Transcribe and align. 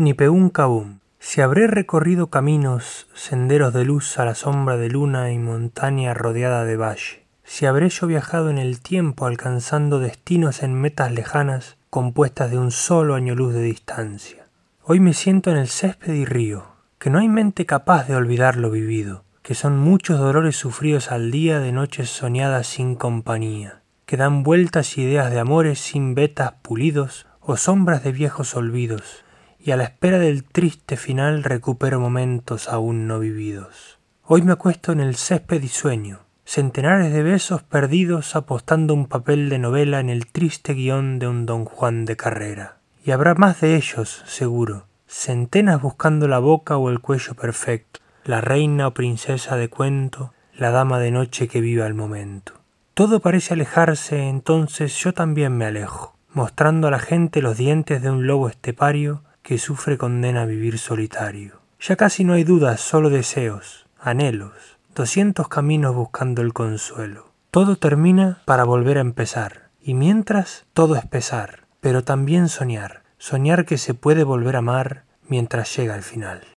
Nipeún 0.00 0.50
Kabum. 0.50 1.00
Si 1.18 1.40
habré 1.40 1.66
recorrido 1.66 2.30
caminos, 2.30 3.08
senderos 3.14 3.74
de 3.74 3.84
luz 3.84 4.16
a 4.20 4.24
la 4.24 4.36
sombra 4.36 4.76
de 4.76 4.88
luna 4.88 5.32
y 5.32 5.40
montaña 5.40 6.14
rodeada 6.14 6.64
de 6.64 6.76
valle. 6.76 7.26
Si 7.42 7.66
habré 7.66 7.88
yo 7.88 8.06
viajado 8.06 8.48
en 8.48 8.58
el 8.58 8.78
tiempo 8.78 9.26
alcanzando 9.26 9.98
destinos 9.98 10.62
en 10.62 10.80
metas 10.80 11.10
lejanas 11.10 11.78
compuestas 11.90 12.48
de 12.52 12.58
un 12.58 12.70
solo 12.70 13.16
año 13.16 13.34
luz 13.34 13.54
de 13.54 13.62
distancia. 13.62 14.46
Hoy 14.84 15.00
me 15.00 15.14
siento 15.14 15.50
en 15.50 15.56
el 15.56 15.66
césped 15.66 16.14
y 16.14 16.24
río, 16.24 16.66
que 17.00 17.10
no 17.10 17.18
hay 17.18 17.28
mente 17.28 17.66
capaz 17.66 18.06
de 18.06 18.14
olvidar 18.14 18.54
lo 18.56 18.70
vivido, 18.70 19.24
que 19.42 19.56
son 19.56 19.78
muchos 19.78 20.20
dolores 20.20 20.54
sufridos 20.54 21.10
al 21.10 21.32
día 21.32 21.58
de 21.58 21.72
noches 21.72 22.08
soñadas 22.08 22.68
sin 22.68 22.94
compañía, 22.94 23.82
que 24.06 24.16
dan 24.16 24.44
vueltas 24.44 24.96
ideas 24.96 25.32
de 25.32 25.40
amores 25.40 25.80
sin 25.80 26.14
vetas 26.14 26.52
pulidos 26.62 27.26
o 27.40 27.56
sombras 27.56 28.04
de 28.04 28.12
viejos 28.12 28.54
olvidos, 28.54 29.24
y 29.58 29.72
a 29.72 29.76
la 29.76 29.84
espera 29.84 30.18
del 30.18 30.44
triste 30.44 30.96
final 30.96 31.42
recupero 31.44 32.00
momentos 32.00 32.68
aún 32.68 33.06
no 33.06 33.18
vividos. 33.18 33.98
Hoy 34.24 34.42
me 34.42 34.52
acuesto 34.52 34.92
en 34.92 35.00
el 35.00 35.16
césped 35.16 35.62
y 35.62 35.68
sueño, 35.68 36.20
centenares 36.44 37.12
de 37.12 37.22
besos 37.22 37.62
perdidos 37.62 38.36
apostando 38.36 38.94
un 38.94 39.06
papel 39.06 39.48
de 39.48 39.58
novela 39.58 40.00
en 40.00 40.10
el 40.10 40.26
triste 40.26 40.74
guion 40.74 41.18
de 41.18 41.28
un 41.28 41.46
don 41.46 41.64
Juan 41.64 42.04
de 42.04 42.16
carrera. 42.16 42.78
Y 43.04 43.10
habrá 43.10 43.34
más 43.34 43.60
de 43.60 43.76
ellos, 43.76 44.22
seguro, 44.26 44.86
centenas 45.06 45.80
buscando 45.80 46.28
la 46.28 46.38
boca 46.38 46.76
o 46.76 46.90
el 46.90 47.00
cuello 47.00 47.34
perfecto, 47.34 48.00
la 48.24 48.40
reina 48.40 48.88
o 48.88 48.94
princesa 48.94 49.56
de 49.56 49.68
cuento, 49.68 50.32
la 50.54 50.70
dama 50.70 50.98
de 50.98 51.10
noche 51.10 51.48
que 51.48 51.60
viva 51.60 51.86
el 51.86 51.94
momento. 51.94 52.54
Todo 52.94 53.20
parece 53.20 53.54
alejarse, 53.54 54.28
entonces 54.28 54.96
yo 54.98 55.14
también 55.14 55.56
me 55.56 55.66
alejo, 55.66 56.16
mostrando 56.32 56.88
a 56.88 56.90
la 56.90 56.98
gente 56.98 57.40
los 57.40 57.56
dientes 57.56 58.02
de 58.02 58.10
un 58.10 58.26
lobo 58.26 58.48
estepario 58.48 59.22
que 59.48 59.56
sufre 59.56 59.96
condena 59.96 60.42
a 60.42 60.44
vivir 60.44 60.78
solitario. 60.78 61.62
Ya 61.80 61.96
casi 61.96 62.22
no 62.22 62.34
hay 62.34 62.44
dudas, 62.44 62.82
solo 62.82 63.08
deseos, 63.08 63.86
anhelos, 63.98 64.76
doscientos 64.94 65.48
caminos 65.48 65.94
buscando 65.94 66.42
el 66.42 66.52
consuelo. 66.52 67.32
Todo 67.50 67.76
termina 67.76 68.42
para 68.44 68.64
volver 68.64 68.98
a 68.98 69.00
empezar, 69.00 69.70
y 69.80 69.94
mientras 69.94 70.66
todo 70.74 70.96
es 70.96 71.06
pesar, 71.06 71.60
pero 71.80 72.04
también 72.04 72.50
soñar, 72.50 73.04
soñar 73.16 73.64
que 73.64 73.78
se 73.78 73.94
puede 73.94 74.22
volver 74.22 74.54
a 74.54 74.58
amar 74.58 75.04
mientras 75.26 75.74
llega 75.74 75.96
el 75.96 76.02
final. 76.02 76.42